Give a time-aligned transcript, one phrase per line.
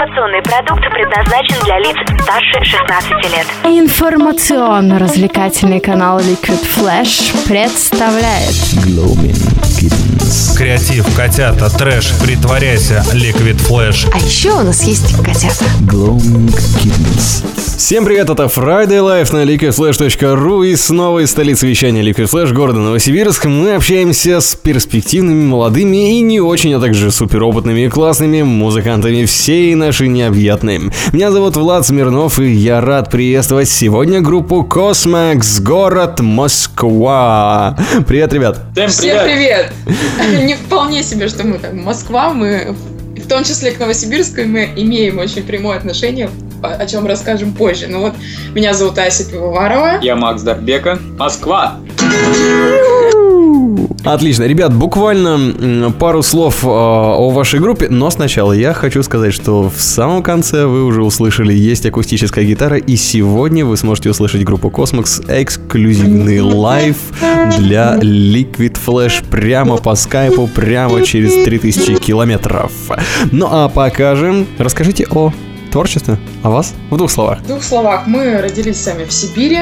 [0.00, 3.46] Информационный продукт предназначен для лиц старше 16 лет.
[3.64, 9.36] Информационно-развлекательный канал Liquid Flash представляет Gloaming
[9.78, 10.56] Kittens.
[10.56, 14.08] Креатив, котята, трэш, притворяйся, Liquid Flash.
[14.14, 15.66] А еще у нас есть котята.
[15.82, 16.48] Gloaming
[16.82, 17.44] Kittens.
[17.76, 22.78] Всем привет, это Friday Life на liquidflash.ru и снова из столицы вещания Liquid Flash города
[22.78, 29.24] Новосибирск мы общаемся с перспективными, молодыми и не очень, а также суперопытными и классными музыкантами
[29.24, 30.80] всей нашей необъятной.
[31.12, 37.76] Меня зовут Влад Смирнов и я рад приветствовать сегодня группу Kosmax, город Москва.
[38.06, 38.60] Привет, ребят.
[38.74, 39.72] Всем Всем привет!
[39.86, 40.44] привет!
[40.44, 42.74] Ну вполне себе, что мы там Москва, мы
[43.16, 46.30] в том числе к Новосибирску мы имеем очень прямое отношение,
[46.62, 47.86] о о чем расскажем позже.
[47.88, 48.14] Ну вот,
[48.54, 50.00] меня зовут Ася Пивоварова.
[50.02, 50.98] Я Макс Дарбека.
[51.18, 51.78] Москва!
[54.04, 54.44] Отлично.
[54.44, 59.80] Ребят, буквально пару слов э, о вашей группе, но сначала я хочу сказать, что в
[59.80, 65.24] самом конце вы уже услышали, есть акустическая гитара, и сегодня вы сможете услышать группу Kosmax
[65.28, 66.96] эксклюзивный live
[67.58, 72.72] для Liquid Flash прямо по скайпу, прямо через 3000 километров.
[73.32, 75.32] Ну а покажем, расскажите о
[75.70, 77.40] творчестве, о вас в двух словах.
[77.40, 79.60] В двух словах, мы родились сами в Сибири.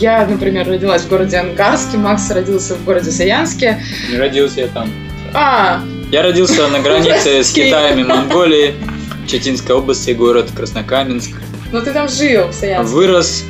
[0.00, 3.82] Я, например, родилась в городе Ангарске, Макс родился в городе Саянске.
[4.10, 4.90] Не родился я там.
[5.34, 7.52] А, Я родился на границе с.
[7.52, 8.74] Китаем и Монголией.
[9.26, 11.32] Читинской области, город Краснокаменск.
[11.70, 12.94] ну ты там жил в Саянске.
[12.94, 13.44] Вырос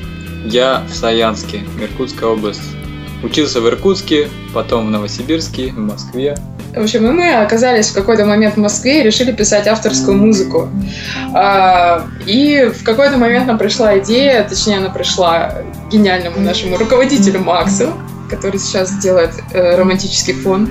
[0.47, 2.63] я в Саянске, Иркутская область.
[3.23, 6.37] Учился в Иркутске, потом в Новосибирске, в Москве.
[6.79, 10.69] В общем, и мы оказались в какой-то момент в Москве и решили писать авторскую музыку.
[11.35, 15.55] А, И в какой-то момент нам пришла идея, точнее, она пришла
[15.91, 17.93] гениальному нашему руководителю Максу,
[18.31, 20.71] который сейчас делает э, романтический фон.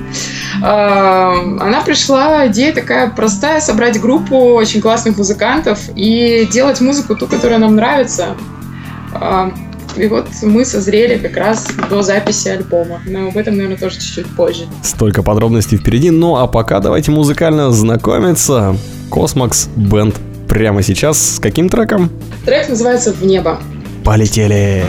[0.64, 7.28] А, Она пришла, идея такая простая, собрать группу очень классных музыкантов и делать музыку ту,
[7.28, 8.38] которая нам нравится.
[9.14, 9.52] А,
[9.98, 13.02] И вот мы созрели как раз до записи альбома.
[13.08, 14.66] Но об этом, наверное, тоже чуть-чуть позже.
[14.84, 18.78] Столько подробностей впереди, ну а пока давайте музыкально знакомиться.
[19.10, 20.16] Kosmax Band
[20.48, 22.12] прямо сейчас с каким треком?
[22.46, 23.60] Трек называется «В небо».
[24.04, 24.84] Полетели!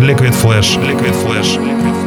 [0.00, 2.03] Liquid Flash, Liquid Flash, Liquid Flash.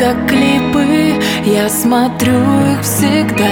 [0.00, 1.20] Как клипы.
[1.44, 2.40] Я смотрю
[2.72, 3.44] их всегда,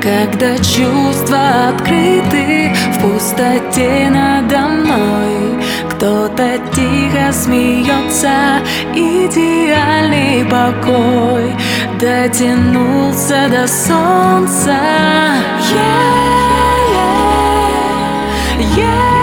[0.00, 5.60] когда чувства открыты В пустоте надо мной.
[5.90, 8.60] Кто-то тихо смеется
[8.94, 11.52] Идеальный покой.
[12.00, 14.78] Дотянулся до солнца.
[15.72, 16.20] Yeah,
[18.66, 19.19] yeah, yeah.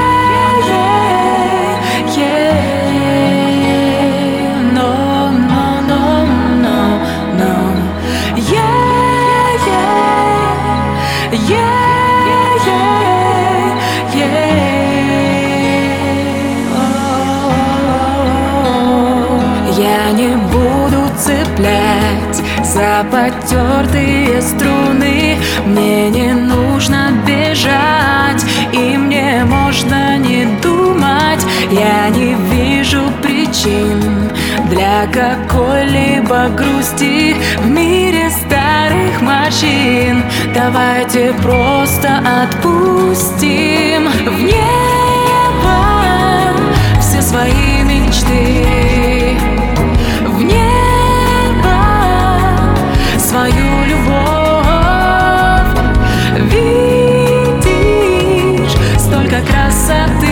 [22.77, 25.38] За потертые струны.
[25.65, 31.43] Мне не нужно бежать И мне можно не думать.
[31.71, 34.29] Я не вижу причин
[34.69, 40.23] Для какой-либо грусти В мире старых машин.
[40.53, 45.77] Давайте просто отпустим В небо
[46.99, 48.97] все свои мечты
[59.42, 60.26] красоты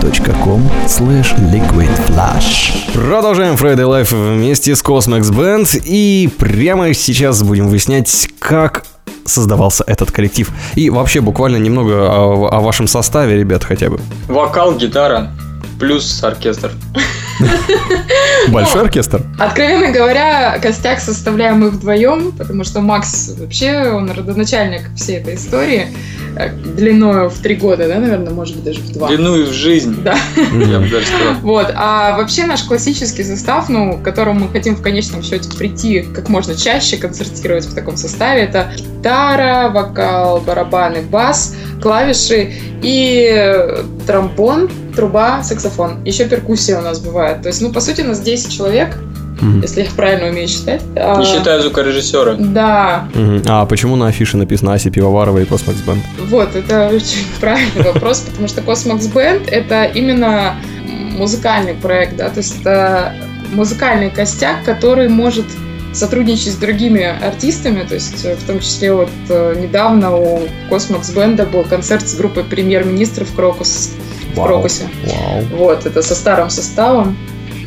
[0.00, 8.28] vk.com slash liquidflash Продолжаем Friday Life вместе с Cosmex Band и прямо сейчас будем выяснять,
[8.38, 8.84] как
[9.26, 10.50] создавался этот коллектив.
[10.74, 14.00] И вообще буквально немного о, о вашем составе, ребят, хотя бы.
[14.26, 15.30] Вокал, гитара,
[15.78, 16.72] плюс оркестр.
[18.48, 19.22] Большой оркестр?
[19.38, 25.88] Откровенно говоря, костяк составляем мы вдвоем, потому что Макс вообще, он родоначальник всей этой истории.
[26.36, 29.08] Э, Длиною в три года, да, наверное, может быть, даже в два.
[29.08, 30.16] Длину и в жизнь, Да.
[30.36, 31.34] я бы даже сказал.
[31.42, 36.02] Вот, а вообще наш классический состав, ну, к которому мы хотим в конечном счете прийти
[36.02, 42.52] как можно чаще концертировать в таком составе, это гитара, вокал, барабаны, бас, клавиши
[42.82, 43.68] и
[44.06, 46.04] тромбон, труба, саксофон.
[46.04, 47.42] Еще перкуссия у нас бывает.
[47.42, 48.96] То есть, ну, по сути, у нас 10 человек,
[49.40, 49.62] Мгм.
[49.62, 50.82] если я правильно умею считать.
[50.96, 52.34] А, Не считая звукорежиссера.
[52.38, 53.42] Да, Мгм.
[53.46, 56.00] А почему на афише написано Аси Пивоварова и Cosmex Band?
[56.28, 60.56] Вот, это очень правильный вопрос, потому что Cosmox Band— это именно
[61.16, 63.14] музыкальный проект, да, то есть это
[63.52, 65.44] музыкальный костяк, который может
[65.92, 71.14] сотрудничать с другими артистами, то есть э, в том числе вот э, недавно у Cosmox
[71.14, 73.90] Band был концерт с группой премьер-министров Крокус
[74.34, 74.40] в.
[74.40, 74.84] Крокусе.
[75.04, 75.42] Вау.
[75.58, 77.16] Вот, это со старым составом.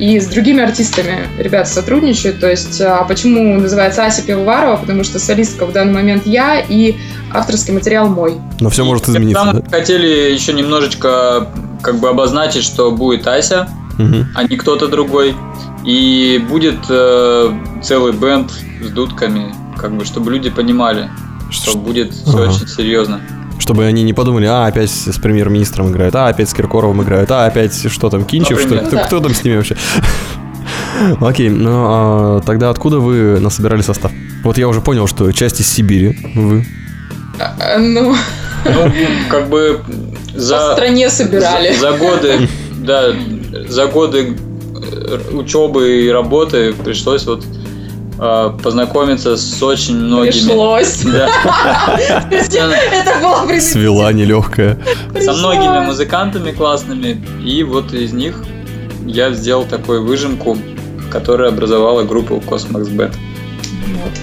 [0.03, 2.41] И с другими артистами ребята сотрудничают.
[2.41, 4.75] То есть, а почему называется Ася Пивоварова?
[4.75, 6.95] Потому что солистка в данный момент я и
[7.31, 8.35] авторский материал мой.
[8.59, 9.77] Но все может измениться, да?
[9.77, 11.47] хотели еще немножечко
[11.81, 14.27] как бы обозначить, что будет Ася, Мгм.
[14.35, 15.35] а не кто-то другой.
[15.85, 17.51] И будет э,
[17.81, 18.51] целый бенд
[18.85, 21.09] с дудками, как бы, чтобы люди понимали,
[21.49, 22.49] что Ш- будет все Ага.
[22.51, 23.21] очень серьезно.
[23.60, 27.45] Чтобы они не подумали, а, опять с премьер-министром играют, а, опять с Киркоровым играют, а,
[27.45, 28.78] опять что там, Кинчев, что.
[28.78, 29.06] Кто, Да.
[29.06, 29.78] кто там с ними вообще?
[31.22, 34.12] Окей, ну а тогда откуда вы насобирали состав?
[34.44, 36.66] Вот я уже понял, что часть из Сибири вы.
[37.40, 38.16] А, а, Ну,
[38.66, 38.92] Ну,
[39.30, 39.81] как бы
[40.33, 41.74] по за, стране собирали.
[41.74, 43.14] за, за годы, да,
[43.69, 44.36] за годы
[45.31, 47.48] учебы и работы пришлось вот э,
[48.63, 50.31] познакомиться с очень многими.
[50.31, 51.01] Пришлось.
[51.01, 51.30] Да,
[52.31, 53.59] Это было.
[53.59, 54.77] Свела нелегкая.
[55.21, 58.44] со многими музыкантами классными, и вот из них
[59.06, 60.57] я сделал такую выжимку,
[61.11, 63.13] которая образовала группу Cosmox Band.
[64.01, 64.13] Вот.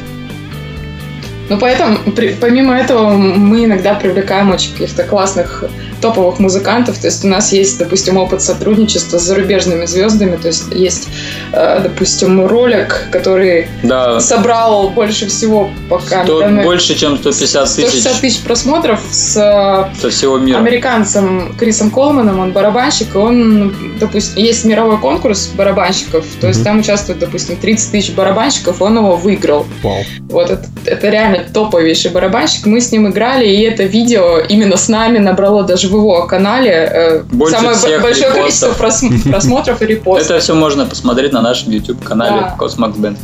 [1.51, 5.65] Ну, поэтому, при- помимо этого, мы иногда привлекаем очень каких-то классных
[6.01, 6.99] топовых музыкантов.
[6.99, 10.37] То есть у нас есть, допустим, опыт сотрудничества с зарубежными звездами.
[10.37, 11.09] То есть есть,
[11.53, 17.89] э, допустим, ролик, который Да, собрал больше всего пока сто- наверное, больше, чем 150 тысяч
[17.89, 20.59] 160 тысяч просмотров с э, со всего мира.
[20.59, 26.65] американцем Крисом Колманом, он барабанщик, и он, допустим, есть мировой конкурс барабанщиков, то есть Мгм.
[26.65, 29.67] там участвует, допустим, 30 тысяч барабанщиков, он его выиграл.
[29.83, 29.99] Вау.
[30.31, 34.89] Вот это, это реально топовейший барабанщик, мы с ним играли, и это видео именно с
[34.89, 38.33] нами набрало даже в его канале э, Больше самое большое репостов.
[38.35, 42.57] количество прос- просмотров и репостов, Это все можно посмотреть на нашем YouTube-канале Да.
[42.59, 43.17] Kosmax Band.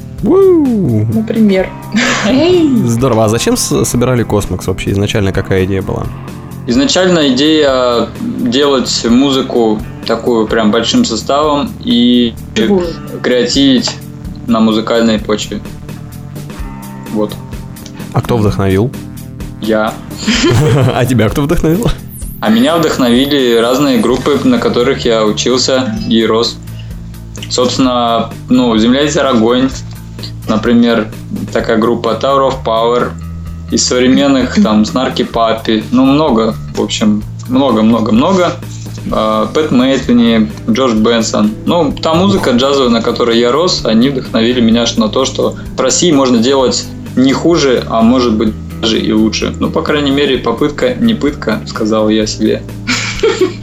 [1.15, 1.69] Например.
[2.85, 3.25] Здорово.
[3.25, 4.91] А зачем собирали Kosmax вообще?
[4.93, 6.05] Изначально какая идея была?
[6.67, 12.35] Изначально идея делать музыку такую прям большим составом и
[13.23, 13.93] креативить
[14.47, 15.61] на музыкальной почве.
[17.13, 17.33] Вот.
[18.13, 18.91] А кто вдохновил?
[19.61, 19.93] Я.
[20.95, 21.89] А тебя кто вдохновил?
[22.47, 26.57] А меня вдохновили разные группы, на которых я учился и рос.
[27.51, 29.69] Собственно, ну, «Земля и огонь»,
[30.49, 31.09] например,
[31.53, 33.11] такая группа Tower of Power,
[33.73, 38.53] из современных там Снарки Папи, ну много, в общем, много-много-много.
[39.11, 41.51] А, Пэт Мэйтвини, Джордж Бенсон.
[41.67, 45.81] Ну, та музыка джазовая, на которой я рос, они вдохновили меня на то, что в
[45.81, 46.87] России можно делать
[47.17, 49.55] не хуже, а может быть даже и лучше.
[49.59, 52.63] Ну, по крайней мере, попытка не пытка, сказал я себе.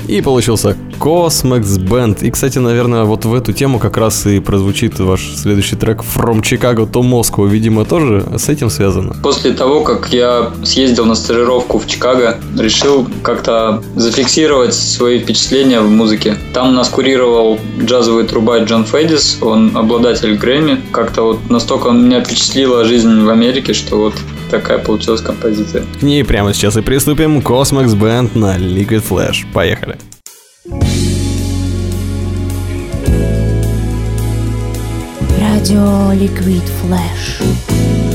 [0.08, 2.25] И получился Cosmex Band.
[2.25, 6.41] И, кстати, наверное, вот в эту тему как раз и прозвучит ваш следующий трек From
[6.41, 7.48] Chicago to Moscow.
[7.48, 9.15] Видимо, тоже с этим связано.
[9.24, 15.89] После того, как я съездил на стажировку в Чикаго, решил как-то зафиксировать свои впечатления в
[15.89, 16.38] музыке.
[16.53, 20.82] Там нас курировал джазовый трубач Джон Федис, он обладатель Грэмми.
[20.91, 24.13] Как-то вот настолько меня впечатлила жизнь в Америке, что вот
[24.53, 25.83] такая получилась композиция.
[26.00, 27.39] К ней прямо сейчас и приступим.
[27.39, 29.51] Cosmex Band на Liquid Flash.
[29.51, 29.98] Поехали.
[35.39, 38.12] Радио Liquid Flash.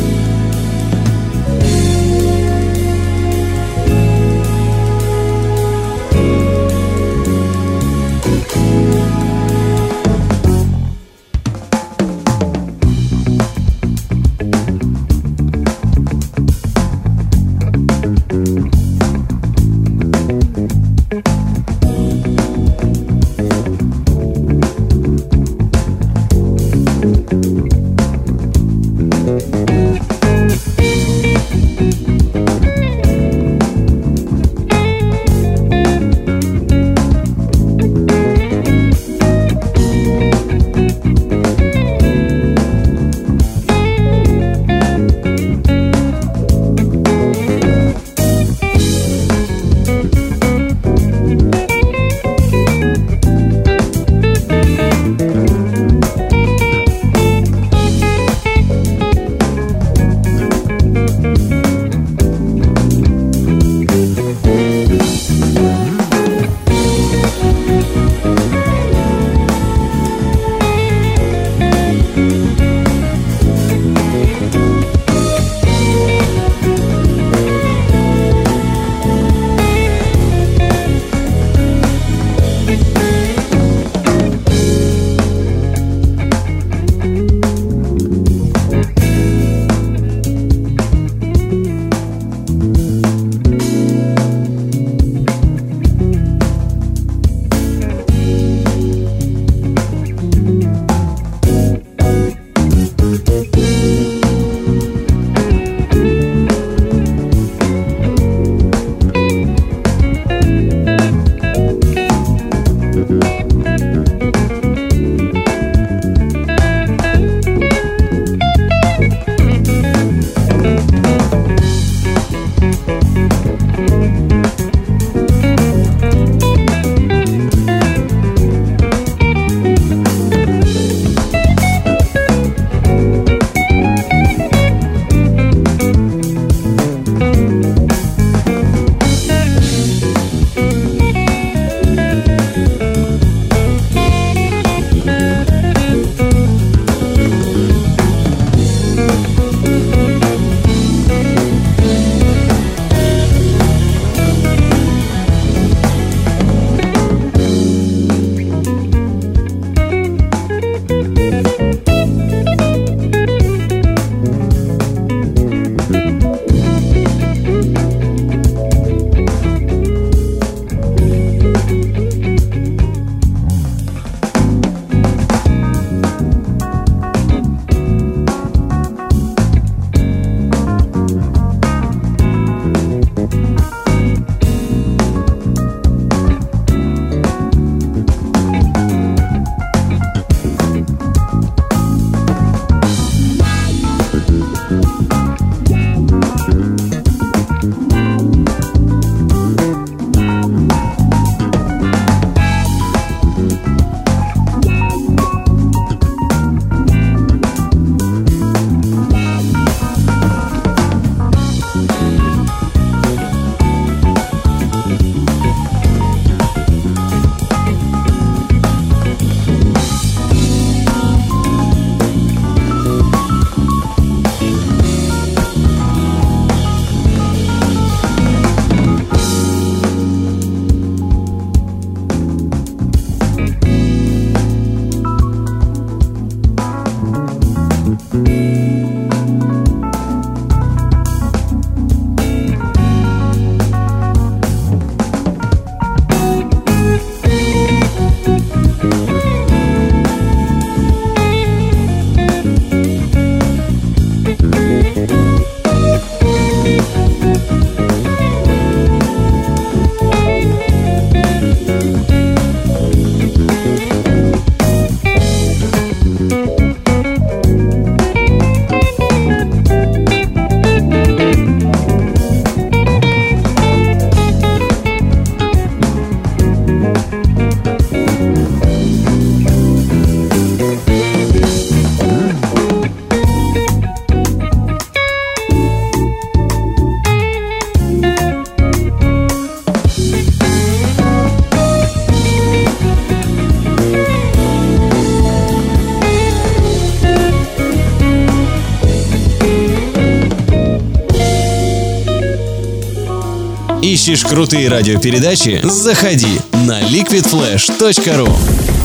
[304.08, 305.60] Ищешь крутые радиопередачи?
[305.64, 308.32] Заходи на liquidflash.ru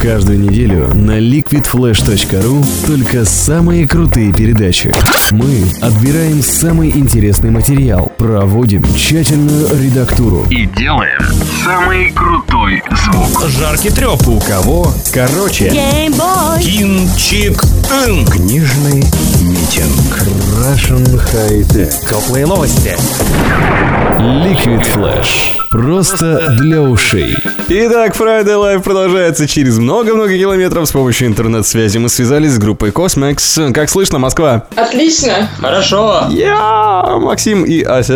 [0.02, 4.94] Каждую неделю на liquidflash.ru только самые крутые передачи.
[5.32, 10.46] Мы отбираем самый интересный материал, проводим тщательную редактуру.
[10.50, 11.20] И делаем
[11.66, 13.50] самый крутой звук.
[13.50, 14.26] Жаркий треп.
[14.30, 14.94] У кого?
[15.12, 15.70] Короче.
[16.62, 17.62] Кинчик.
[18.08, 18.26] Ин.
[18.26, 19.04] Книжный
[19.42, 20.22] митинг.
[20.58, 21.92] Russian High Tech.
[22.08, 22.96] Теплые новости.
[24.20, 25.60] Liquid Flash.
[25.70, 27.36] Просто для ушей.
[27.68, 31.98] Итак, Friday Live продолжается через много-много километров с помощью интернет-связи.
[31.98, 33.74] Мы связались с группой Cosmex.
[33.74, 34.66] Как слышно, Москва?
[34.76, 35.50] Отлично.
[35.60, 36.28] Хорошо.
[36.30, 38.13] Я, Максим и Ася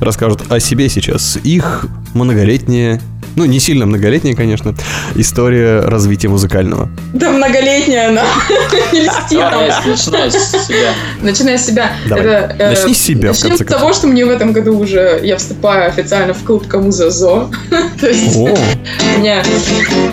[0.00, 1.38] расскажут о себе сейчас.
[1.44, 3.00] Их многолетняя,
[3.36, 4.74] ну не сильно многолетняя, конечно,
[5.16, 6.88] история развития музыкального.
[7.12, 8.24] Да многолетняя она.
[9.86, 10.94] Начинай с себя.
[11.22, 11.92] Начиная с себя.
[12.10, 15.88] Э, Начни с себя, Начнем с того, что мне в этом году уже я вступаю
[15.88, 17.50] официально в клуб Камуза Зо.
[18.00, 18.40] То есть О,
[19.16, 19.42] у меня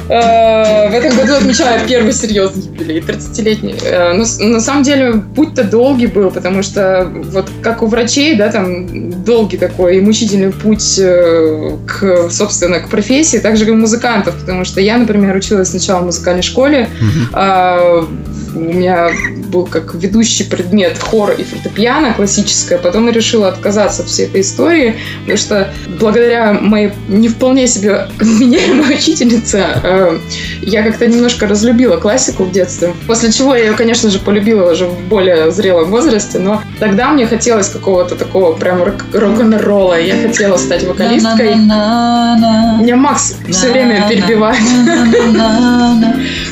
[0.09, 3.75] э, в этом году отмечаю первый серьезный юбилей, 30-летний.
[3.83, 9.23] Э, на самом деле путь-то долгий был, потому что вот как у врачей, да, там
[9.23, 14.65] долгий такой и мучительный путь к, собственно, к профессии, так же и у музыкантов, потому
[14.65, 16.89] что я, например, училась сначала в музыкальной школе,
[17.33, 18.07] а,
[18.53, 19.09] у меня
[19.47, 22.77] был как ведущий предмет хор и фортепиано классическое.
[22.77, 28.07] Потом я решила отказаться от всей этой истории, потому что благодаря моей не вполне себе
[28.19, 30.17] вменяемой учительнице э,
[30.61, 32.93] я как-то немножко разлюбила классику в детстве.
[33.07, 37.25] После чего я ее, конечно же, полюбила уже в более зрелом возрасте, но тогда мне
[37.27, 39.99] хотелось какого-то такого прям рок- рок-н-ролла.
[39.99, 41.55] Я хотела стать вокалисткой.
[41.55, 44.59] Меня Макс все время перебивает.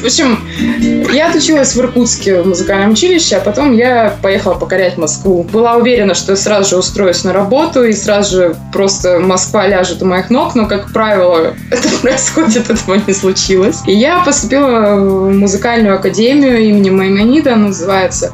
[0.02, 0.40] В общем,
[1.14, 5.44] я отучилась в Иркутске в музыкальном училище, а потом я поехала покорять Москву.
[5.44, 10.02] Была уверена, что я сразу же устроюсь на работу, и сразу же просто Москва ляжет
[10.02, 13.80] у моих ног, но, как правило, это происходит, этого не случилось.
[13.88, 18.32] И я поступила в музыкальную академию имени Маймонида, называется,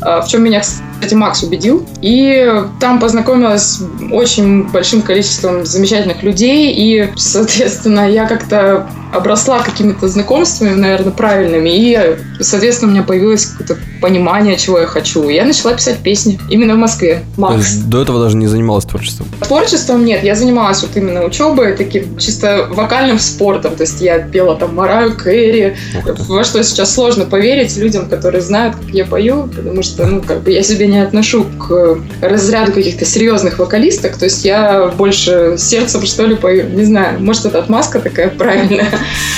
[0.00, 0.62] а, в чем меня,
[1.04, 1.86] кстати, Макс убедил.
[2.00, 10.08] И там познакомилась с очень большим количеством замечательных людей, и, соответственно, я как-то обросла какими-то
[10.08, 15.28] знакомствами, наверное, правильными, и, соответственно, у меня появилось какое-то понимание, чего я хочу.
[15.28, 17.22] И я начала писать песни именно в Москве.
[17.36, 17.56] то Макс.
[17.56, 19.26] есть до этого даже не занималась творчеством.
[19.40, 23.76] Творчеством нет, я занималась вот именно учебой, таким чисто вокальным спортом.
[23.76, 25.76] То есть я пела там Мараю Кэрри,
[26.28, 30.42] во что сейчас сложно поверить людям, которые знают, как я пою, потому что, ну, как
[30.42, 36.04] бы я себя не отношу к разряду каких-то серьезных вокалисток, то есть я больше сердцем,
[36.06, 38.88] что ли, пою, не знаю, может, это отмазка такая правильная,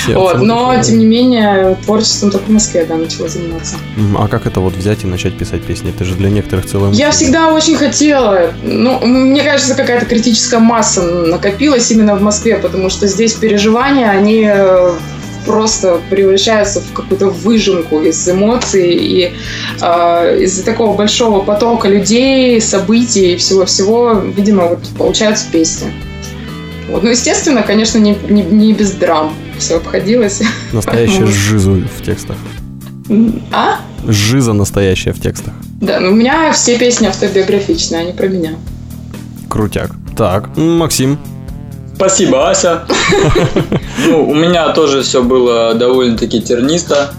[0.05, 3.75] Сердцем вот, но, тем не менее, творчеством только в Москве, да, начала заниматься.
[4.17, 5.89] А как это вот взять и начать писать песни?
[5.89, 8.51] Это же для некоторых целая Я всегда очень хотела.
[8.63, 14.45] Ну, мне кажется, какая-то критическая масса накопилась именно в Москве, потому что здесь переживания, они
[14.47, 14.91] э,
[15.47, 19.33] просто превращаются в какую-то выжимку из эмоций и
[19.81, 25.91] э, из-за такого большого потока людей, событий и всего-всего, видимо, вот получаются песни.
[26.89, 27.03] Вот.
[27.03, 30.41] Ну, естественно, конечно, не, не, не без драм все обходилось.
[30.71, 32.37] Настоящая жизу в текстах.
[33.51, 33.79] А?
[34.05, 35.53] Жиза настоящая в текстах.
[35.81, 38.55] Да, ну у меня все песни автобиографичные, они про меня.
[39.49, 39.91] Крутяк.
[40.15, 41.17] Так, Максим.
[41.97, 42.85] Спасибо, Ася.
[44.07, 47.09] Ну, у меня тоже все было довольно-таки тернисто.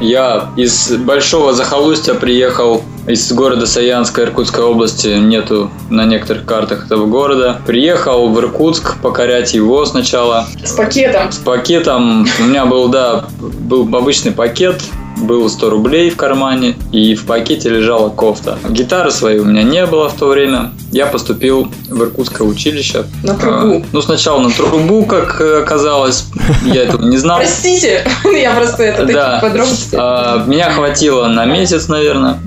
[0.00, 7.04] Я из большого захолустья приехал из города Саянска Иркутской области, нету на некоторых картах этого
[7.04, 7.60] города.
[7.66, 10.46] Приехал в Иркутск покорять его сначала.
[10.64, 11.30] С пакетом.
[11.30, 14.80] С пакетом у меня был, да, был обычный пакет,
[15.22, 18.58] было 100 рублей в кармане, и в пакете лежала кофта.
[18.68, 20.72] Гитары своей у меня не было в то время.
[20.90, 23.04] Я поступил в Иркутское училище.
[23.22, 23.82] На трубу.
[23.82, 26.26] А, Ну, сначала на трубу, как оказалось,
[26.64, 27.38] я этого не знал.
[27.38, 29.96] Простите, я просто это такие подробности.
[29.98, 32.38] А, Меня хватило на месяц, наверное,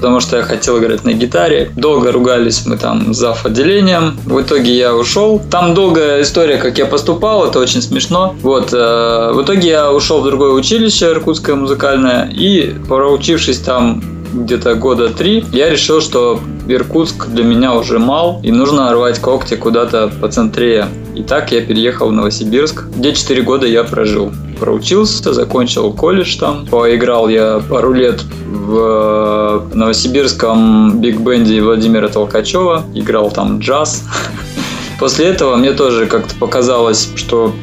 [0.00, 1.70] потому что я хотел играть на гитаре.
[1.76, 3.44] Долго ругались мы там с зав.
[3.44, 4.18] отделением.
[4.24, 5.42] В итоге я ушел.
[5.50, 8.34] Там долгая история, как я поступал, это очень смешно.
[8.40, 14.74] Вот, э, в итоге я ушел в другое училище, Иркутское музыкальное, и проучившись там где-то
[14.74, 20.12] года три, я решил, что Иркутск для меня уже мал, и нужно рвать когти куда-то
[20.20, 20.86] поцентрее.
[21.14, 24.32] И так я переехал в Новосибирск, где 4 года я прожил.
[24.58, 26.66] Проучился, закончил колледж там.
[26.66, 32.84] Поиграл я пару лет в новосибирском биг-бенде Владимира Толкачева.
[32.94, 34.04] Играл там джаз.
[35.00, 37.54] После этого мне тоже как-то показалось, что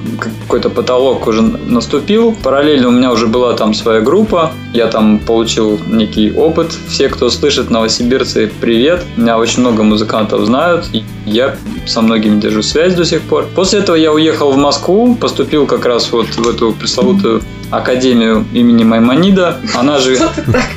[0.41, 2.36] какой-то потолок уже наступил.
[2.43, 4.52] Параллельно у меня уже была там своя группа.
[4.73, 6.76] Я там получил некий опыт.
[6.89, 9.06] Все, кто слышит новосибирцы, привет.
[9.17, 10.86] Меня очень много музыкантов знают.
[10.93, 13.45] И я со многими держу связь до сих пор.
[13.54, 18.84] После этого я уехал в Москву, поступил как раз вот в эту пресловутую Академию имени
[18.84, 19.58] Маймонида.
[19.76, 20.17] Она же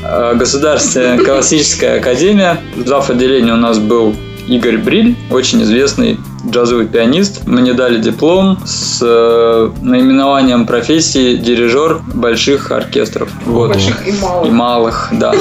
[0.03, 2.61] э, Государственная классическая академия.
[2.85, 3.09] Зав.
[3.09, 4.15] отделения у нас был
[4.51, 7.47] Игорь Бриль, очень известный джазовый пианист.
[7.47, 13.31] Мне дали диплом с э, наименованием профессии дирижер больших оркестров.
[13.47, 13.69] Вот.
[13.69, 14.49] Больших и малых.
[14.49, 15.35] И малых, да.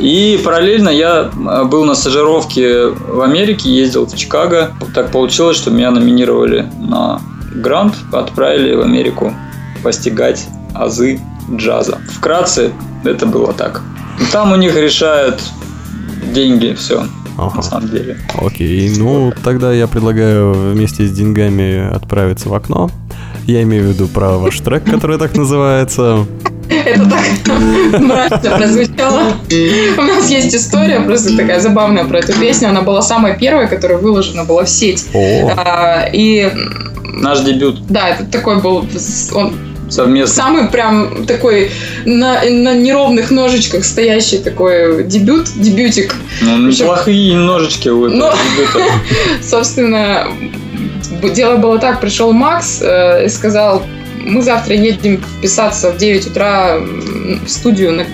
[0.00, 4.72] И параллельно я э, был на стажировке в Америке, ездил в Чикаго.
[4.94, 7.20] Так получилось, что меня номинировали на
[7.54, 9.34] грант, отправили в Америку
[9.82, 11.20] постигать азы
[11.54, 11.98] джаза.
[12.10, 12.72] Вкратце
[13.04, 13.82] это было так.
[14.32, 15.42] Там у них решают
[16.32, 17.04] деньги, все.
[17.36, 17.56] Ага.
[17.56, 18.16] На самом деле.
[18.40, 22.90] Окей, ну тогда я предлагаю вместе с деньгами отправиться в окно.
[23.46, 26.26] Я имею в виду про ваш трек, который так называется.
[26.68, 29.22] Это так мрачно прозвучало.
[29.98, 32.70] У нас есть история просто такая забавная про эту песню.
[32.70, 35.06] Она была самой первой, которая выложена была в сеть.
[35.14, 36.50] О, А, И
[37.04, 38.84] Наш дебют да, это такой был
[39.34, 39.54] он
[39.88, 40.34] совместно.
[40.34, 41.70] самый прям такой
[42.04, 46.14] на, на неровных ножичках стоящий такой дебют, дебютик.
[46.42, 48.84] Ну, Причем- неплохие ножички у этого дебюта.
[49.42, 50.28] Собственно,
[51.34, 53.82] дело было так, пришел Макс э, и сказал,
[54.20, 58.06] мы завтра едем писаться в 9 утра в студию, на-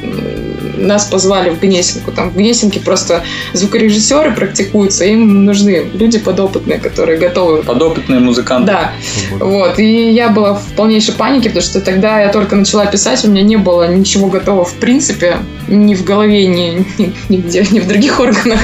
[0.76, 2.12] нас позвали в Гнесинку.
[2.12, 3.22] Там в Гнесинке просто
[3.52, 7.62] звукорежиссеры практикуются, им нужны люди подопытные, которые готовы.
[7.62, 8.66] Подопытные музыканты.
[8.72, 8.92] Да,
[9.38, 13.28] вот, и я была в полнейшей панике, потому что тогда я только начала писать, у
[13.28, 17.86] меня не было ничего готового в принципе, ни в голове, ни, ни- нигде, ни в
[17.86, 18.60] других органах.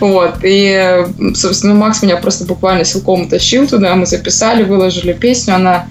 [0.00, 5.86] Вот, и, собственно, Макс меня просто буквально силком утащил туда, мы записали, выложили песню, она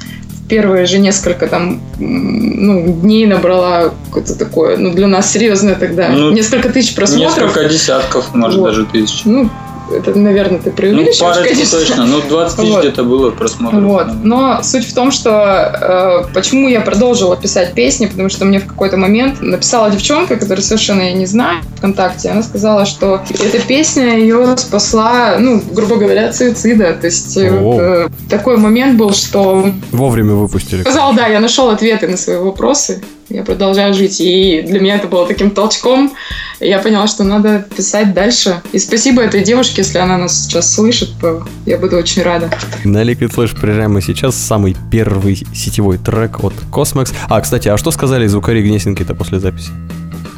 [0.47, 6.31] первые же несколько там ну, дней набрала какое-то такое, ну, для нас серьезное тогда, Ну,
[6.31, 7.37] несколько тысяч просмотров.
[7.37, 8.67] Несколько десятков, может, Вот.
[8.67, 9.21] даже тысяч.
[9.25, 9.49] Ну,
[9.91, 11.79] это, наверное, ты Ну, преувеличиваешь, парочку конечно.
[11.79, 12.05] точно.
[12.05, 12.79] Ну, 20 тысяч Вот.
[12.79, 13.83] где-то было просмотров.
[13.83, 14.07] Вот.
[14.23, 18.65] Но суть в том, что э, почему я продолжила писать песни, потому что мне в
[18.67, 22.29] какой-то момент написала девчонка, которую совершенно я не знаю, ВКонтакте.
[22.29, 26.93] Она сказала, что эта песня ее спасла, ну, грубо говоря, от суицида.
[26.99, 27.59] То есть э, О.
[27.59, 30.81] вот, э, такой момент был, что вовремя выпустили.
[30.81, 33.01] сказал, да, я нашел ответы на свои вопросы.
[33.29, 34.21] Я продолжаю жить.
[34.21, 36.13] И для меня это было таким толчком.
[36.59, 38.61] Я поняла, что надо писать дальше.
[38.71, 42.49] И спасибо этой девушке, если она нас сейчас слышит, то я буду очень рада.
[42.85, 47.13] На Liquid Flash прямо сейчас самый первый сетевой трек от Cosmex.
[47.27, 49.71] А, кстати, а что сказали звукари Гнесинки-то после записи?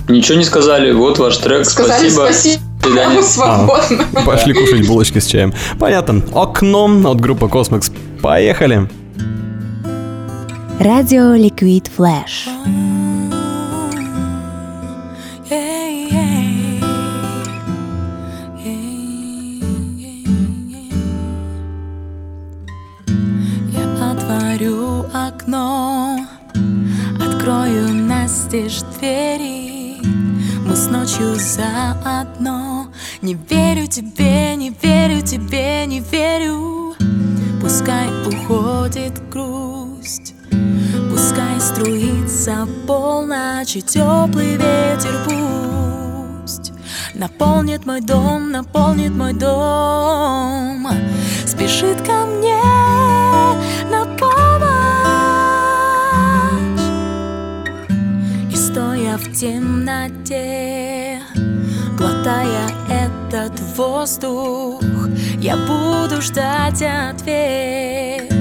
[0.07, 0.91] Ничего не сказали.
[0.91, 1.65] Вот ваш трек.
[1.65, 2.59] Сказали Спасибо.
[2.81, 3.21] спасибо.
[3.21, 4.05] Свободно.
[4.25, 5.53] Пошли кушать булочки с чаем.
[5.77, 6.23] Понятно.
[6.33, 7.91] Окно от группы Cosmex.
[8.21, 8.89] Поехали.
[10.79, 12.47] Радио Liquid Flash.
[23.73, 26.25] Я отворю окно,
[27.19, 29.97] открою настежь двери.
[30.65, 32.87] Мы с ночью заодно.
[33.21, 36.95] Не верю тебе, не верю тебе, не верю.
[37.61, 39.78] Пускай уходит грусть,
[41.29, 46.73] пускай струится полночь теплый ветер пусть
[47.13, 50.87] наполнит мой дом, наполнит мой дом,
[51.45, 52.63] спешит ко мне
[53.91, 54.39] на помощь.
[58.51, 61.21] И стоя в темноте,
[61.95, 64.81] глотая этот воздух,
[65.37, 68.38] я буду ждать ответ,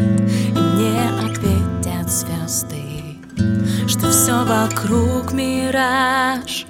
[3.99, 6.67] что все вокруг мираж.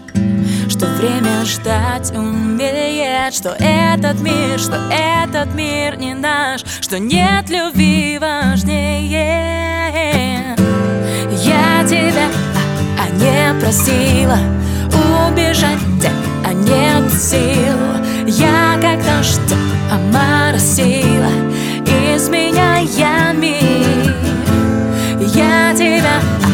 [0.69, 8.19] Что время ждать умеет Что этот мир, что этот мир не наш Что нет любви
[8.21, 9.07] важнее
[11.31, 14.39] Я тебя, а, а не просила
[15.27, 15.79] Убежать,
[16.45, 17.79] а нет сил
[18.27, 19.41] Я как дождь
[19.91, 21.33] оморосила
[22.15, 24.15] Изменяя мир
[25.35, 26.48] Я тебя а, а,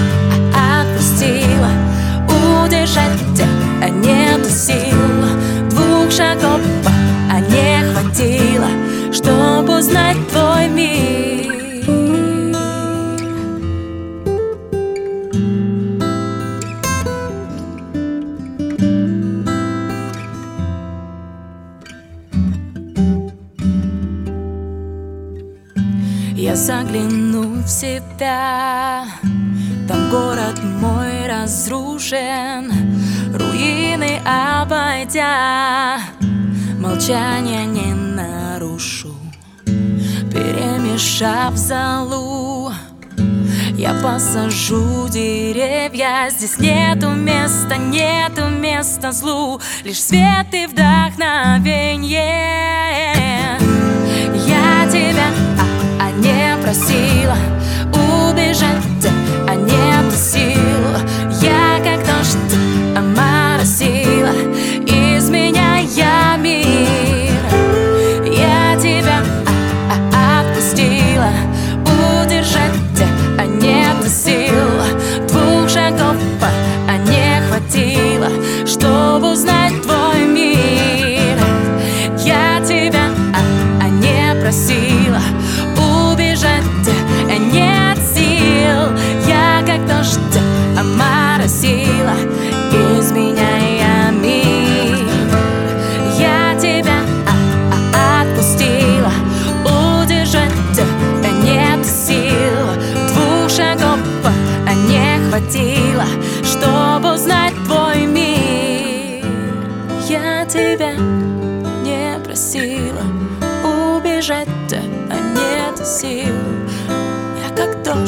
[2.75, 3.41] Удержать
[3.83, 4.99] а нет сил.
[5.71, 6.61] Двух шагов,
[7.31, 8.69] а не хватило
[9.13, 11.55] Чтобы узнать твой мир.
[26.37, 29.05] Я загляну в себя
[29.87, 32.73] Там город мой разрушен
[33.35, 35.99] Руины обойдя.
[36.79, 39.15] Молчание не нарушу
[40.33, 42.73] Перемешав залу.
[43.77, 52.23] Я посажу деревья Здесь нету места, нету места злу Лишь свет и вдохновенье.
[54.47, 57.37] Я тебя, а, а не просила
[57.93, 58.94] Убежать,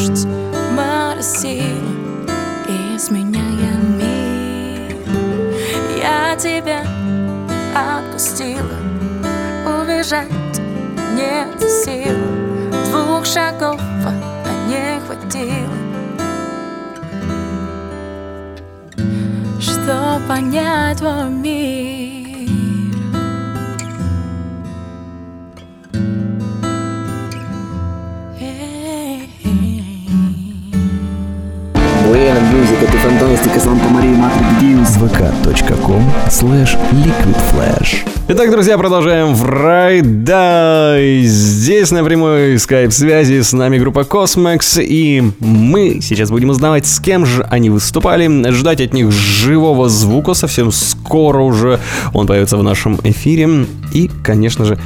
[0.07, 0.27] дождь
[0.73, 1.65] моросила
[2.95, 4.97] Изменяя мир.
[5.99, 6.83] Я тебя
[7.75, 8.77] отпустила.
[9.67, 10.61] Убежать
[11.15, 12.17] нет сил
[12.91, 14.13] Двух шагов, а
[14.69, 15.77] не хватило.
[19.61, 22.06] Что понять твой мир
[32.07, 34.97] Buena musica, tu fantastica, Santa Maria, Mater Deus.
[34.97, 40.99] vk.com slash liquidflash Итак, друзья, продолжаем в райда.
[41.23, 47.25] Здесь на прямой скайп-связи с нами группа Cosmex, и мы сейчас будем узнавать, с кем
[47.25, 51.79] же они выступали, ждать от них живого звука совсем скоро уже
[52.15, 54.79] он появится в нашем эфире, и, конечно же,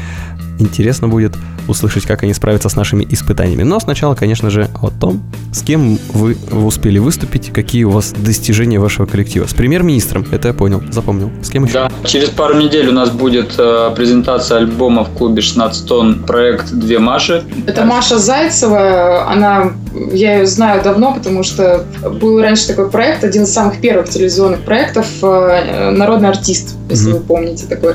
[0.61, 1.33] интересно будет
[1.69, 3.63] услышать, как они справятся с нашими испытаниями.
[3.63, 8.79] Но сначала, конечно же, о том, с кем вы успели выступить, какие у вас достижения
[8.79, 9.47] вашего коллектива.
[9.47, 11.31] С премьер-министром, это я понял, запомнил.
[11.43, 11.75] С кем еще?
[11.75, 16.71] Да, через пару недель у нас будет э, презентация альбома в клубе 16 тонн проект
[16.73, 17.45] «Две Маши».
[17.67, 19.73] Это Маша Зайцева, она,
[20.13, 21.85] я ее знаю давно, потому что
[22.21, 27.19] был раньше такой проект, один из самых первых телевизионных проектов э, «Народный артист», если Мгм.
[27.19, 27.95] вы помните такой.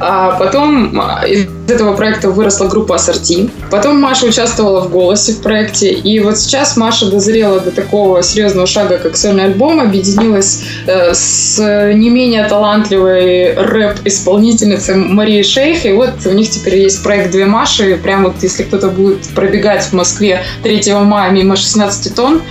[0.00, 1.22] А потом а,
[1.66, 3.50] из этого проекта выросла группа Ассорти.
[3.70, 8.66] Потом Маша участвовала в «Голосе» в проекте, и вот сейчас Маша дозрела до такого серьезного
[8.66, 11.58] шага, как сольный альбом, объединилась э, с
[11.94, 17.96] не менее талантливой рэп-исполнительницей Марией Шейх, и вот у них теперь есть проект «Две Маши»,
[17.96, 22.42] прям вот если кто-то будет пробегать в Москве 3 мая мимо 16 тонн,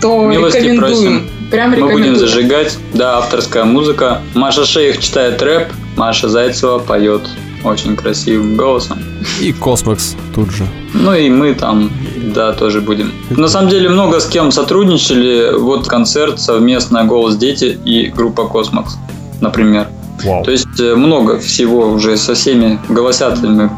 [0.00, 0.78] то Милости рекомендуем.
[0.78, 1.30] просим.
[1.50, 4.22] Прям Мы будем зажигать, да, авторская музыка.
[4.34, 7.22] Маша Шейх читает рэп, Маша Зайцева поет
[7.64, 8.98] очень красивым голосом.
[9.40, 10.66] И Kosmax тут же.
[10.94, 11.90] Ну и мы там,
[12.34, 13.12] да, тоже будем.
[13.30, 15.58] На самом деле много с кем сотрудничали.
[15.58, 18.96] Вот концерт совместно «Голос дети» и группа «Kosmax»,
[19.40, 19.88] например.
[20.24, 20.44] Вау.
[20.44, 23.70] То есть э, много всего уже со всеми голосятами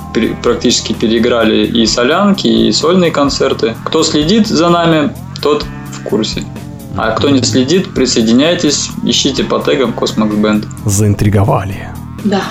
[0.42, 3.76] практически переиграли и солянки, и сольные концерты.
[3.84, 6.44] Кто следит за нами, тот в курсе.
[6.96, 10.66] А кто не следит, присоединяйтесь, ищите по тегам Kosmax Band.
[10.84, 11.88] Заинтриговали.
[12.24, 12.42] Да.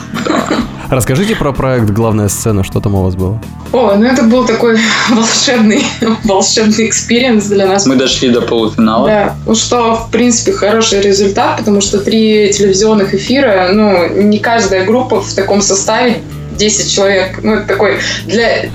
[0.92, 3.40] Расскажите про проект «Главная сцена», что там у вас было?
[3.72, 4.78] О, ну это был такой
[5.10, 5.86] волшебный,
[6.26, 7.86] волшебный experience для нас.
[7.86, 9.08] Мы дошли до полуфинала.
[9.08, 14.86] Да, ну что, в принципе, хороший результат, потому что три телевизионных эфира, ну, не каждая
[14.86, 16.18] группа в таком составе
[16.62, 18.70] 10 человек, ну, это такой, для,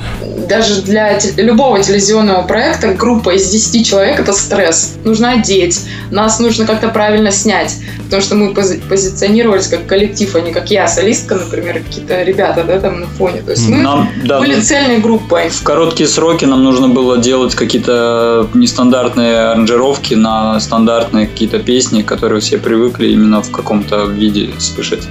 [0.48, 4.96] даже для те- любого телевизионного проекта группа из 10 человек это стресс.
[5.04, 10.40] Нужно одеть, нас нужно как-то правильно снять, потому что мы пози- позиционировались как коллектив, а
[10.40, 13.42] не как я, солистка, например, какие-то ребята, да, там на фоне.
[13.42, 15.48] То есть мы Нам, да, были ну, цельной группой.
[15.48, 22.40] В короткие сроки нам нужно было делать какие-то нестандартные аранжировки на стандартные какие-то песни, которые
[22.40, 25.04] все привыкли именно в каком-то виде слышать.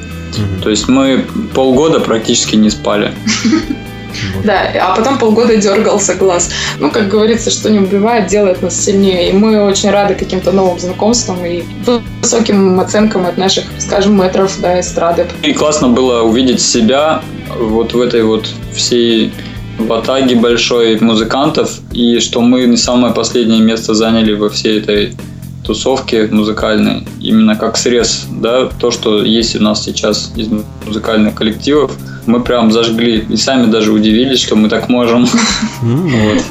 [0.63, 3.11] То есть мы полгода практически не спали.
[4.43, 6.49] Да, а потом полгода дергался глаз.
[6.79, 9.29] Ну, как говорится, что не убивает, делает нас сильнее.
[9.29, 11.63] И мы очень рады каким-то новым знакомствам и
[12.21, 15.27] высоким оценкам от наших, скажем, метров, да, эстрады.
[15.43, 17.21] И классно было увидеть себя
[17.59, 19.33] вот в этой вот всей
[19.77, 25.13] в Атаге большой музыкантов, и что мы самое последнее место заняли во всей этой
[25.65, 30.47] тусовке музыкальной, именно как срез, да, то, что есть у нас сейчас из
[30.85, 31.91] музыкальных коллективов,
[32.25, 35.27] мы прям зажгли и сами даже удивились, что мы так можем.
[35.81, 36.41] Вот.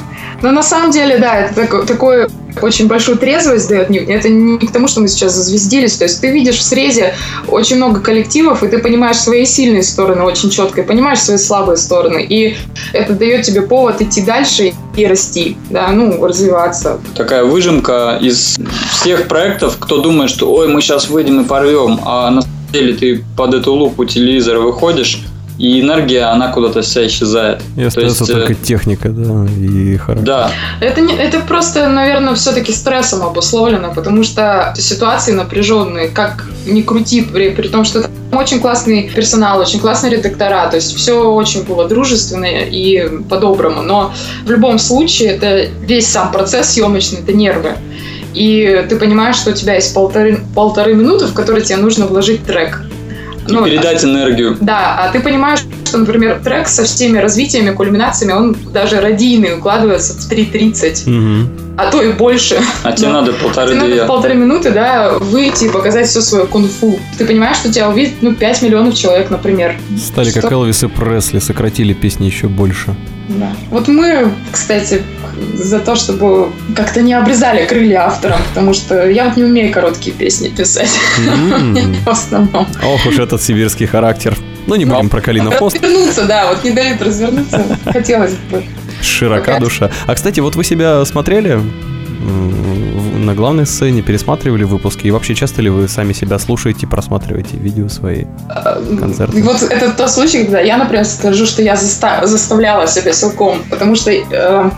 [0.41, 2.27] Но на самом деле, да, это такой, такой
[2.61, 3.89] очень большую трезвость дает.
[3.89, 5.95] Не- Это не к тому, что мы сейчас зазвездились.
[5.95, 7.15] То есть ты видишь в срезе
[7.47, 11.77] очень много коллективов, и ты понимаешь свои сильные стороны очень четко, и понимаешь свои слабые
[11.77, 12.25] стороны.
[12.29, 12.57] И
[12.93, 16.99] это дает тебе повод идти дальше и расти, да, ну, развиваться.
[17.15, 18.57] Такая выжимка из
[18.91, 22.93] всех проектов, кто думает, что ой, мы сейчас выйдем и порвем, а на самом деле
[22.93, 25.19] ты под эту лупу телевизора выходишь,
[25.57, 27.61] и энергия, она куда-то вся исчезает.
[27.77, 30.25] И То остается есть, э, только техника, да, и характер.
[30.25, 36.81] Да, Это, не, это просто, наверное, все-таки стрессом обусловлено, потому что ситуации напряженные, как ни
[36.81, 41.31] крути, при, при том, что там очень классный персонал, очень классные редактора, то есть все
[41.31, 44.13] очень было дружественно и по-доброму, но
[44.45, 47.75] в любом случае это весь сам процесс съемочный, это нервы.
[48.33, 52.45] И ты понимаешь, что у тебя есть полторы, полторы минуты, в которые тебе нужно вложить
[52.45, 52.81] трек.
[53.47, 54.57] Ну, передать энергию.
[54.59, 55.61] Да, а ты понимаешь,
[55.95, 61.49] что, например, трек со всеми развитиями, кульминациями, он даже радийный укладывается в 3.30, Мгм.
[61.77, 62.59] а то и больше.
[62.83, 63.81] А тебе надо Тебе полторы-две.
[63.89, 66.99] надо в полторы минуты, да, выйти и показать все свое кунг-фу.
[67.17, 69.75] Ты понимаешь, что тебя увидит, ну, 5 миллионов человек, например.
[69.97, 70.51] Стали как Что?
[70.53, 72.93] Элвис и Пресли, сократили песни еще больше.
[73.29, 73.53] Да.
[73.71, 75.01] Вот мы, кстати,
[75.55, 80.15] за то, чтобы как-то не обрезали крылья авторам, потому что я вот не умею короткие
[80.15, 80.91] песни писать.
[81.27, 81.95] М.
[82.05, 82.67] В основном.
[82.83, 84.37] Ох уж этот сибирский характер.
[84.67, 85.75] Ну, не будем про Калинов мост.
[85.81, 87.63] Развернуться, да, вот не дают развернуться.
[87.85, 88.63] Хотелось бы.
[89.01, 89.91] Широка душа.
[90.07, 91.61] А, кстати, вот вы себя смотрели
[92.19, 95.07] на главной сцене, пересматривали выпуски?
[95.07, 98.25] И вообще, часто ли вы сами себя слушаете, просматриваете видео свои?
[98.99, 99.39] Концерты.
[99.39, 103.59] И Вот это тот случай, когда я, например, скажу, что я заста- заставляла себя силком,
[103.69, 104.69] потому что э,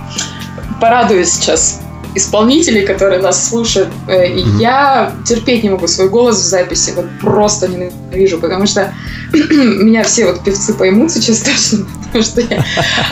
[0.82, 1.82] порадую сейчас
[2.18, 3.90] исполнителей, которые нас слушают.
[4.10, 8.94] И Я терпеть не могу свой голос в записи, вот просто ненавижу, потому что
[9.34, 11.40] меня все вот певцы поймут сейчас
[11.72, 12.64] точно, потому что я,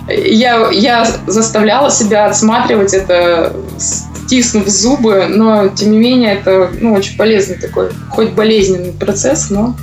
[0.08, 3.56] я, я заставляла себя отсматривать это,
[4.26, 9.76] стиснув зубы, но тем не менее это ну, очень полезный такой, хоть болезненный процесс, но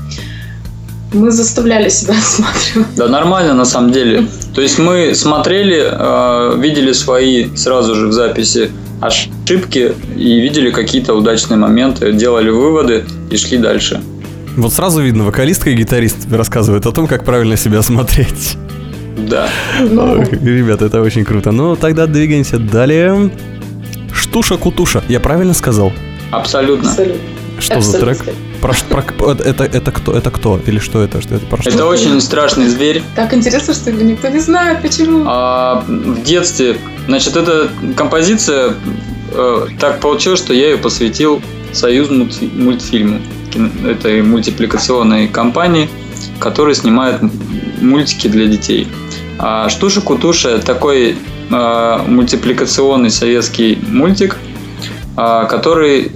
[1.12, 2.94] мы заставляли себя отсматривать.
[2.96, 4.27] Да нормально на самом деле.
[4.55, 8.70] То есть мы смотрели, э, видели свои сразу же в записи
[9.01, 14.01] ошибки и видели какие-то удачные моменты, делали выводы и шли дальше.
[14.57, 18.57] Вот сразу видно, вокалистка и гитарист рассказывают о том, как правильно себя смотреть.
[19.16, 19.49] Да.
[19.80, 21.53] Ну, Ребята, это очень круто.
[21.53, 23.30] Ну, тогда двигаемся далее.
[24.12, 25.03] Штуша-кутуша.
[25.09, 25.93] Я правильно сказал?
[26.30, 26.89] Абсолютно.
[26.89, 27.20] абсолютно.
[27.61, 28.18] Что за трек?
[28.63, 28.75] Про,
[29.19, 30.13] про- это, это кто?
[30.13, 30.61] Это кто?
[30.65, 31.21] Или что это?
[31.21, 31.71] Что это про что?
[31.71, 33.03] Это очень страшный зверь.
[33.17, 35.25] Так интересно, что его никто не знает, почему.
[35.27, 38.75] А, в детстве, значит, эта композиция
[39.33, 41.43] э, так получилось, что я ее посвятил
[41.73, 43.21] Союз мультфильму,
[43.85, 45.89] этой мультипликационной компании,
[46.39, 47.21] которая снимает
[47.81, 48.87] мультики для детей.
[49.41, 51.17] А Штуша Кутуша такой
[51.51, 54.37] э, мультипликационный советский мультик,
[55.17, 56.13] а, который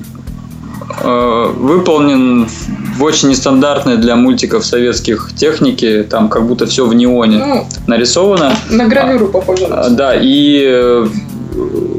[1.06, 2.48] э, выполнен
[2.96, 8.52] в очень нестандартной для мультиков советских технике, там как будто все в неоне Ну, нарисовано.
[8.70, 9.66] на гравюру похоже.
[9.70, 11.06] А, Да, и э,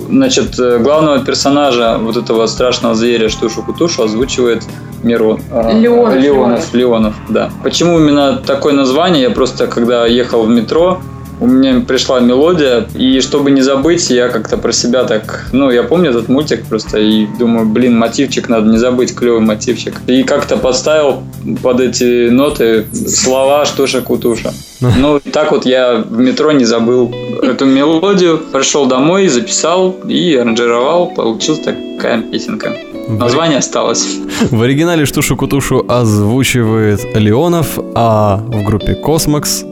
[0.10, 4.64] значит, э, главного персонажа вот этого страшного зверя Штушу-Кутушу озвучивает
[5.04, 5.40] Мирон.
[5.52, 6.74] э, Леонов, Леонов.
[6.74, 7.50] Леонов, да.
[7.64, 9.24] Почему именно такое название?
[9.24, 11.00] Я просто, когда ехал в метро,
[11.40, 15.84] у меня пришла мелодия, и чтобы не забыть, я как-то про себя так, ну, я
[15.84, 20.02] помню этот мультик просто, и думаю, блин, мотивчик надо не забыть, клевый мотивчик.
[20.08, 21.24] И как-то подставил
[21.62, 24.54] под эти ноты слова Штуша-Кутуша.
[24.98, 27.12] Ну, так вот я в метро не забыл
[27.42, 32.76] эту мелодию, пришел домой, записал и аранжировал, получилась такая песенка.
[33.08, 34.06] Название осталось.
[34.52, 39.66] В оригинале Штушу-Кутушу озвучивает Леонов, а в группе Kosmax...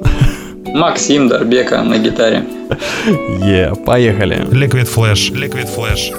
[0.74, 2.44] Максим Дарбека на гитаре.
[3.44, 4.34] Е, поехали.
[4.52, 5.34] Liquid Flash.
[5.34, 6.14] Liquid Flash.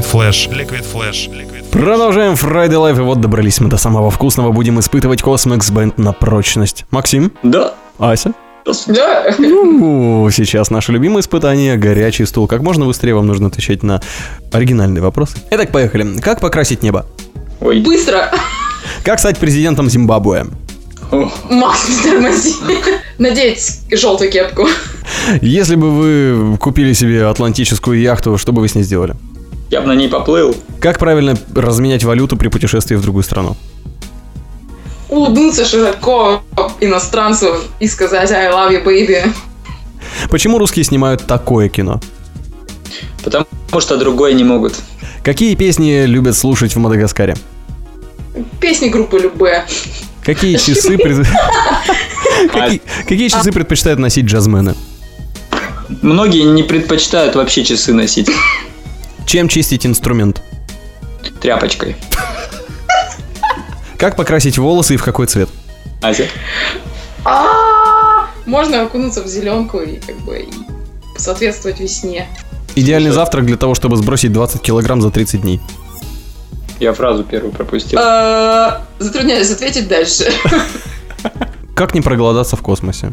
[0.00, 0.50] Liquid Flash.
[0.50, 1.70] Liquid Flash.
[1.70, 4.50] Продолжаем Friday Life, и вот добрались мы до самого вкусного.
[4.50, 6.86] Будем испытывать Cosmix Band на прочность.
[6.90, 7.32] Максим?
[7.42, 7.74] Да.
[7.98, 8.32] Ася?
[8.86, 9.34] Да.
[9.38, 12.46] Ну, сейчас наше любимое испытание– горячий стул.
[12.46, 14.00] Как можно быстрее вам нужно отвечать на
[14.52, 15.36] оригинальные вопросы.
[15.50, 16.18] Итак, поехали.
[16.20, 17.04] Как покрасить небо?
[17.60, 17.80] Ой.
[17.80, 18.32] Быстро.
[19.04, 20.46] Как стать президентом Зимбабве?
[21.50, 22.54] Макс, не тормози.
[23.18, 24.66] Надеть желтую кепку.
[25.42, 29.14] Если бы вы купили себе атлантическую яхту, что бы вы с ней сделали?
[29.70, 30.54] Я бы на ней поплыл.
[30.80, 33.56] Как правильно разменять валюту при путешествии в другую страну?
[35.08, 36.42] Улыбнуться широко
[36.80, 39.32] иностранцу и сказать I love you, baby.
[40.28, 42.00] Почему русские снимают такое кино?
[43.22, 43.46] Потому
[43.78, 44.74] что другое не могут.
[45.22, 47.36] Какие песни любят слушать в Мадагаскаре?
[48.60, 49.64] Песни группы Любе.
[50.24, 50.96] Какие часы
[52.52, 54.74] Какие- Какие часы предпочитают носить джазмены?
[56.02, 58.30] Многие не предпочитают вообще часы носить
[59.30, 60.42] Чем чистить инструмент?
[61.40, 61.94] тряпочкой.
[63.96, 65.48] Как покрасить волосы и в какой цвет?
[66.02, 66.26] Ася?
[67.24, 70.48] А, Можно окунуться в зеленку и как бы
[71.16, 72.26] соответствовать весне.
[72.74, 75.60] Идеальный завтрак для того, чтобы сбросить 20 килограмм за 30 дней.
[76.80, 78.00] Я фразу первую пропустил.
[78.02, 80.24] А, Затрудняюсь ответить дальше.
[81.76, 83.12] Как не проголодаться в космосе?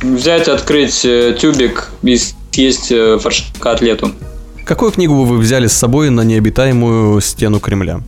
[0.00, 2.18] Взять, открыть э, тюбик и
[2.56, 4.12] съесть э, фарш котлету.
[4.64, 8.00] Какую книгу бы вы взяли с собой на необитаемую стену Кремля?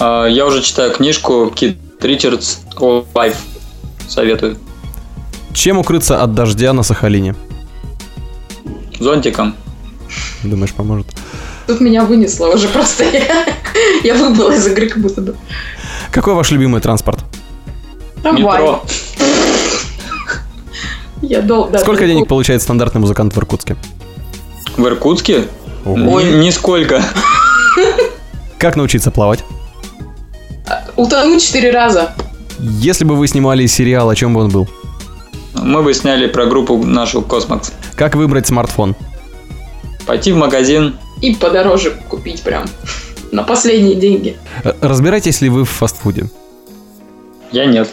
[0.00, 3.36] А, Я уже читаю книжку Кит Ричардс Life.
[4.08, 4.56] Советую.
[5.52, 7.34] Чем укрыться от дождя на Сахалине?
[8.98, 9.54] Зонтиком.
[10.42, 11.06] Думаешь, поможет?
[11.66, 13.04] Тут меня вынесло уже просто.
[13.04, 13.44] Я,
[14.02, 15.36] я выбыла из игры как будто бы.
[16.10, 17.18] Какой ваш любимый транспорт?
[18.22, 18.62] Трамвай.
[18.62, 18.82] Метро.
[21.28, 23.76] Я дол- да, Сколько денег получает стандартный музыкант в Иркутске?
[24.76, 25.44] В Иркутске?
[25.84, 27.02] Ни- Нисколько.
[28.58, 29.44] Как научиться плавать?
[30.96, 32.12] Утонуть четыре раза.
[32.58, 34.68] Если бы вы снимали сериал, о чем бы он был?
[35.54, 37.72] Мы бы сняли про группу нашу Kosmax.
[37.94, 38.96] Как выбрать смартфон?
[40.06, 40.96] Пойти в магазин.
[41.20, 42.64] И подороже купить прям.
[43.32, 44.36] На последние деньги.
[44.64, 46.30] Э, Разбираетесь ли вы в фастфуде?
[47.52, 47.88] Я нет.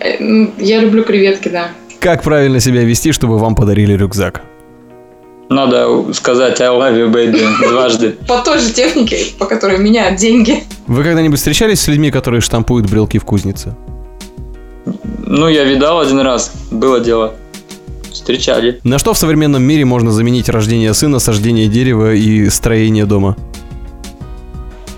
[0.00, 0.16] Э,
[0.58, 1.68] Я люблю креветки, да.
[2.02, 4.42] Как правильно себя вести, чтобы вам подарили рюкзак?
[5.48, 8.16] Надо сказать I love you, baby дважды.
[8.26, 10.64] По той же технике, по которой меняют деньги.
[10.88, 13.76] Вы когда-нибудь встречались с людьми, которые штампуют брелки в кузнице?
[15.24, 16.52] Ну, я видал один раз.
[16.72, 17.34] Было дело.
[18.10, 18.80] Встречали.
[18.82, 23.36] На что в современном мире можно заменить рождение сына, сождение дерева и строение дома?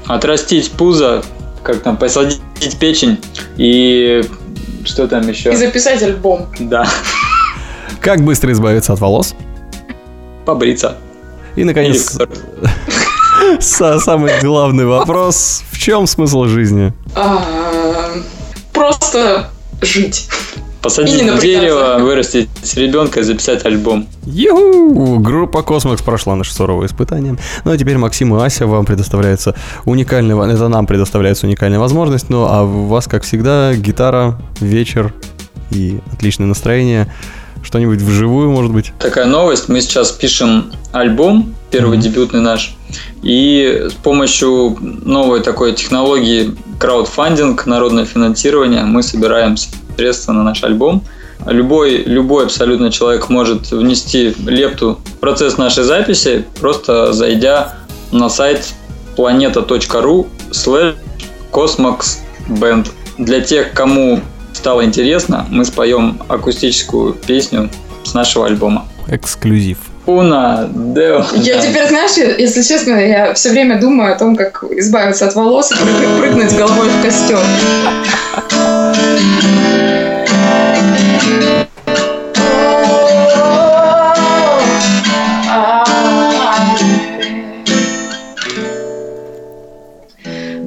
[0.07, 1.23] Отрастить пузо,
[1.63, 2.41] как там, посадить
[2.81, 3.19] печень
[3.59, 4.23] и
[4.85, 5.53] что там еще?
[5.53, 6.47] И записать альбом.
[6.61, 6.87] Да,
[8.01, 9.35] Как быстро избавиться от волос?
[10.45, 10.97] побриться.
[11.57, 12.18] И, наконец,
[13.61, 15.62] са- самый главный вопрос.
[15.70, 16.93] В чем смысл жизни?
[17.14, 17.43] А,
[18.72, 19.49] Просто
[19.80, 20.28] жить.
[20.85, 21.47] Посадить напрягаться.
[21.47, 24.07] дерево, вырастить ребенка и записать альбом.
[24.26, 25.18] Ю!
[25.18, 27.39] Группа Kosmax прошла наше суровое испытание.
[27.64, 29.55] Ну а теперь Максим и Ася вам предоставляется
[29.87, 30.37] уникальная...
[30.53, 32.28] Это нам предоставляется уникальная возможность.
[32.28, 35.14] Ну а у вас, как всегда, гитара, вечер
[35.70, 37.11] и отличное настроение.
[37.65, 38.93] Что-нибудь вживую, может быть?
[38.99, 39.69] Такая новость.
[39.69, 42.77] Мы сейчас пишем альбом, первый дебютный наш.
[43.23, 49.57] И с помощью новой такой технологии краудфандинг, народное финансирование, мы собираем
[49.97, 51.03] средства на наш альбом.
[51.47, 57.75] Любой, любой абсолютно человек может внести лепту в процесс нашей записи, просто зайдя
[58.12, 58.75] на сайт
[59.17, 60.95] planeta.ru slash
[61.51, 62.91] cosmoxband.
[63.19, 64.21] Для тех, кому
[64.65, 67.69] стало интересно, мы споем акустическую песню
[68.03, 68.87] с нашего альбома.
[69.09, 69.77] Эксклюзив.
[70.07, 71.27] Уна, део.
[71.35, 75.71] Я теперь, знаешь, если честно, я все время думаю о том, как избавиться от волос
[75.71, 77.41] и прыг- прыгнуть головой в костер.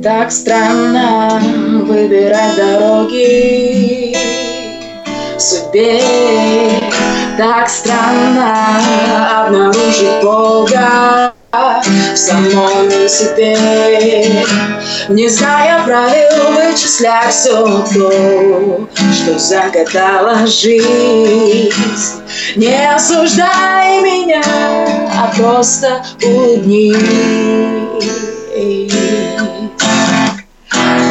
[0.08, 1.38] Так странно
[1.84, 4.16] выбирать дороги
[5.38, 6.02] судьбе.
[7.38, 14.46] Так странно обнаружить Бога в самом себе.
[15.10, 21.74] Не зная правил, вычислять все то, что загадала жизнь.
[22.56, 24.42] Не осуждай меня,
[25.18, 27.87] а просто улыбнись.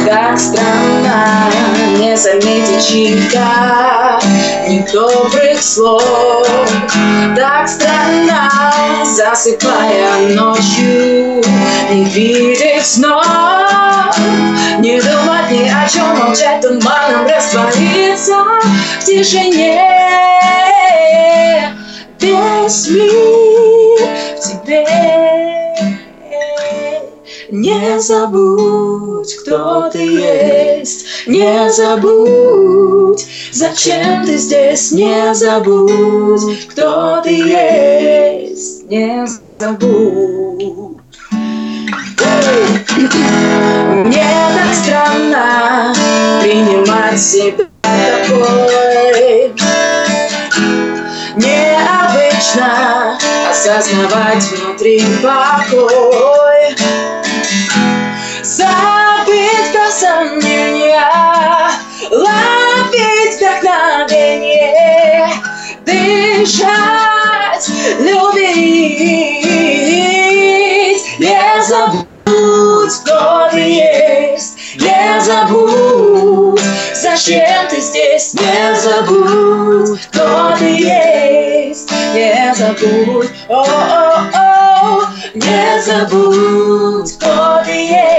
[0.05, 1.49] Так странно
[1.97, 4.19] не заметить чьих-то
[4.67, 6.45] недобрых слов.
[7.37, 8.51] Так странно,
[9.05, 11.41] засыпая ночью
[11.89, 13.25] Не видеть снов.
[14.79, 18.43] Не думать ни о чем, молчать туманом Раствориться
[18.99, 19.81] в тишине.
[22.19, 25.66] Весь мир в тебе
[27.49, 38.89] не забудь, кто ты есть, не забудь, зачем ты здесь, не забудь, кто ты есть,
[38.89, 39.25] не
[39.59, 40.97] забудь.
[43.89, 44.25] Мне
[44.55, 45.93] так странно
[46.41, 49.53] принимать себя такой,
[51.35, 53.17] необычно
[53.49, 56.46] осознавать внутри покой.
[58.47, 61.03] Забыть про сомнения,
[62.09, 65.29] ловить вдохновение,
[65.85, 67.67] дышать,
[67.99, 69.43] любить.
[71.19, 72.07] Не забудь,
[73.03, 76.61] кто ты есть, не забудь,
[76.93, 87.71] зачем ты здесь, не забудь, кто ты есть, не забудь, о-о-о, не забудь, кто ты
[87.71, 88.16] есть,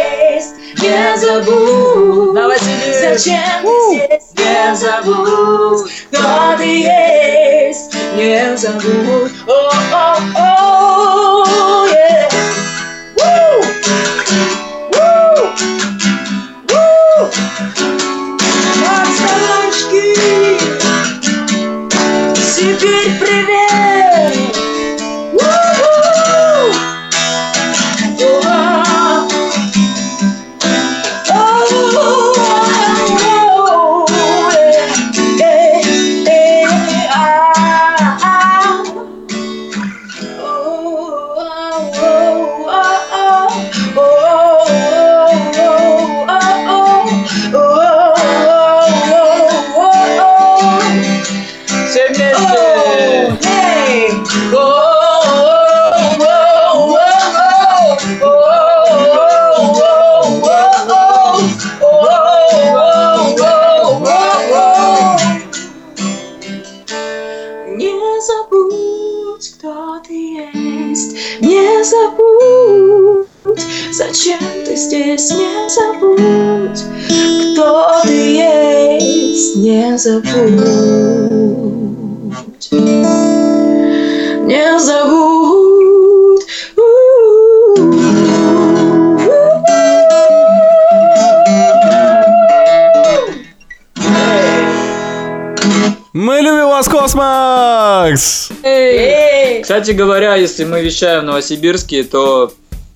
[1.43, 2.35] забудь,
[3.01, 10.98] зачем ты здесь, не забудь, кто ты есть, не забудь, о-о-о,
[74.89, 76.83] здесь, не забудь,
[77.53, 80.25] кто ты есть, не забудь,
[82.71, 86.47] не забудь.
[96.15, 98.49] Мы любим вас, Космос!
[99.63, 102.51] Кстати говоря, если мы вещаем в Новосибирске, то,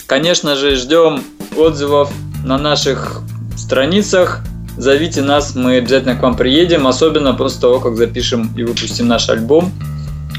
[0.07, 1.22] конечно же, ждем
[1.57, 2.11] отзывов
[2.44, 3.22] на наших
[3.57, 4.40] страницах.
[4.76, 9.28] Зовите нас, мы обязательно к вам приедем, особенно после того, как запишем и выпустим наш
[9.28, 9.72] альбом.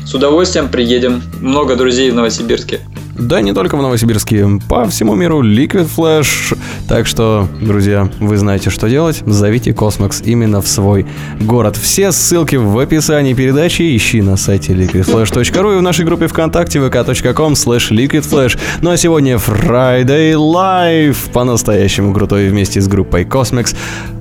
[0.06, 1.22] С удовольствием приедем.
[1.40, 2.82] Много друзей в Новосибирске.
[3.18, 6.58] Да, не только в Новосибирске, по всему миру Liquid Flash.
[6.88, 9.22] Так что, друзья, вы знаете, что делать.
[9.26, 11.06] Зовите Kosmax именно в свой
[11.40, 11.78] город.
[11.78, 13.96] Все ссылки в описании передачи.
[13.96, 18.60] Ищи на сайте liquidflash.ru и в нашей группе ВКонтакте vk.com slash liquidflash.
[18.82, 21.32] Ну а сегодня Friday Live.
[21.32, 23.76] По-настоящему крутой вместе с группой Kosmax.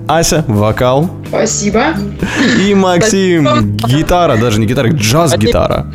[0.06, 1.10] Ася, вокал.
[1.28, 1.94] Спасибо.
[2.60, 5.86] И Максим, гитара, даже не гитара, джаз-гитара.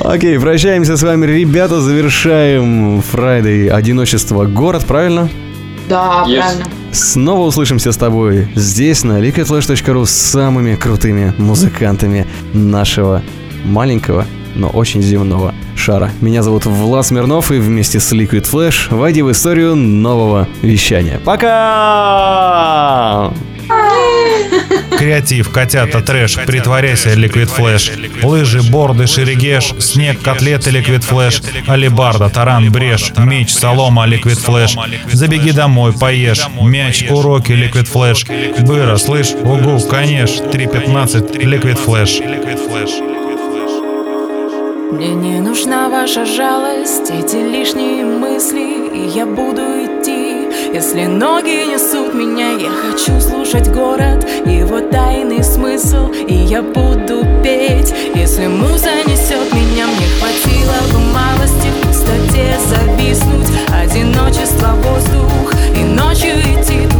[0.00, 5.28] Окей, прощаемся с вами, ребята, завершаем Friday Одиночество город, правильно?
[5.88, 6.38] Да, Yes.
[6.40, 6.64] правильно.
[6.92, 13.22] Снова услышимся с тобой здесь, на liquidflash.ru с самыми крутыми музыкантами нашего
[13.64, 16.10] маленького, но очень земного шара.
[16.20, 21.20] Меня зовут Влад Смирнов, и вместе с Liquid Flash войди в историю нового вещания.
[21.24, 21.50] Пока!
[24.98, 27.90] Креатив, котята, трэш, притворяйся, Liquid Flash.
[28.22, 31.42] Лыжи, борды, шерегеш, снег, котлеты, Liquid Flash.
[31.66, 34.78] Алибарда, таран, брешь, меч, солома, Liquid Flash.
[35.12, 38.62] Забеги домой, поешь, мяч, уроки, Liquid Flash.
[38.64, 42.22] Быра, слышь, угу, конечно, 3.15, Liquid Flash.
[44.92, 49.83] Мне не нужна ваша жалость, эти лишние мысли, и я буду.
[50.74, 57.94] Если ноги несут меня, я хочу слушать город, его тайный смысл, и я буду петь.
[58.12, 66.40] Если муза несет меня, мне хватило бы малости в пустоте зависнуть Одиночество воздух И ночью
[66.40, 66.93] идти